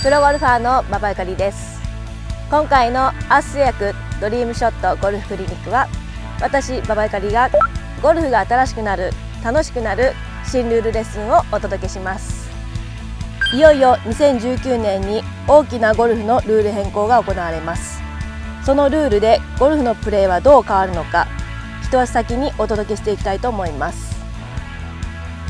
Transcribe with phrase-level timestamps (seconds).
[0.00, 1.80] プロゴルファーの馬場ゆかりです。
[2.48, 5.88] 今回のアース製薬ドリームショットゴルフクリニックは
[6.40, 7.50] 私馬場ゆかりが
[8.00, 9.10] ゴルフが新しくなる
[9.42, 10.12] 楽しくなる
[10.44, 12.48] 新ルールレッスンをお届けします。
[13.52, 18.00] いよいよ2019年に大きなゴルフのルール変更が行われます。
[18.64, 21.26] そのルールでゴルフのプレーはどう変わるのか
[21.82, 24.16] 一足先にお届けしていきたいと思います。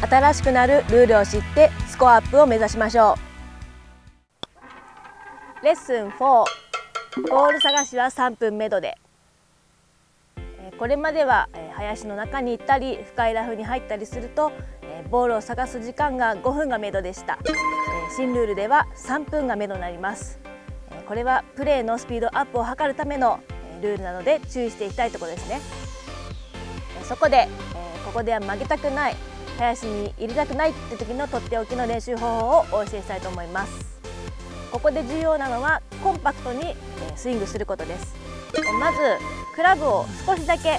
[0.00, 3.27] 新しくなるルールを知ってスコアアップを目指しましょう。
[5.64, 8.96] レッスン4ボール探しは3分めどで。
[10.36, 17.40] えこれまではえ林の中に行ったり深いラフに入ったりするとえボールを探す時間が5分がめどでした。
[17.44, 17.48] え
[18.16, 20.38] 新ルールでは3分がめどになります。
[20.92, 23.40] えこれはプレーのスピードアップを図るための
[23.80, 25.60] えルールなので注意していきたいところですね。
[27.00, 27.48] えそこでえ
[28.06, 29.16] ここでは曲げたくない
[29.58, 33.97] 林に入れたくないって時のとっておきの練習方法をお教えしたいと思います。
[34.70, 36.76] ここで重要なのはコンパクトにえ
[37.16, 38.14] スイングすることです。
[38.80, 38.98] まず
[39.54, 40.78] クラブを少しだけ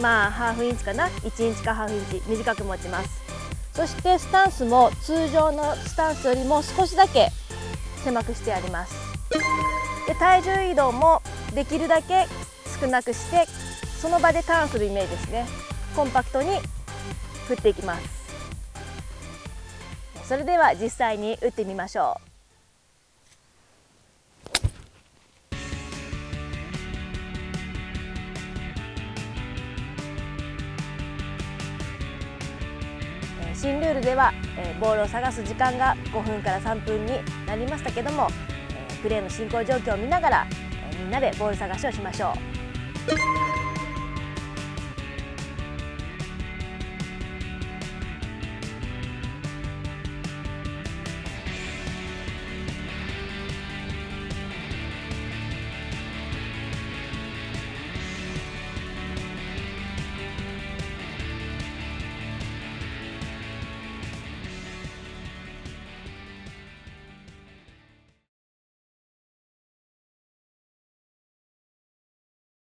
[0.00, 3.22] まあハーフインチかな？1インチかハーフインチ短く持ちます。
[3.72, 7.30] そしてスタンスも通常のスタンスよりも少しだけ
[8.04, 8.94] 狭くしてあります。
[10.06, 11.22] で体重移動も
[11.54, 12.26] できるだけ
[12.80, 13.46] 少なくして
[14.00, 15.46] その場でターンするイメージですね。
[15.96, 16.58] コンパクトに
[17.48, 18.24] 振っていきます。
[20.24, 22.33] それでは実際に打ってみましょう。
[33.64, 37.12] 新ルールでは、えーボールを探す時間が5分から3分に
[37.46, 38.28] なりましたけども、
[38.76, 40.46] えープレーの進行状況を見ながら、
[40.92, 42.34] えーみんなでボール探しをしましょ
[43.60, 43.63] う。